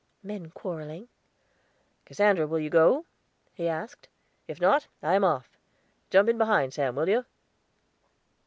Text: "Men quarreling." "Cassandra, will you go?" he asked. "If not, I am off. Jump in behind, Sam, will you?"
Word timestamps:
"Men 0.23 0.49
quarreling." 0.49 1.09
"Cassandra, 2.05 2.47
will 2.47 2.57
you 2.59 2.71
go?" 2.71 3.05
he 3.53 3.67
asked. 3.69 4.09
"If 4.47 4.59
not, 4.59 4.87
I 5.03 5.13
am 5.13 5.23
off. 5.23 5.59
Jump 6.09 6.27
in 6.27 6.39
behind, 6.39 6.73
Sam, 6.73 6.95
will 6.95 7.07
you?" 7.07 7.23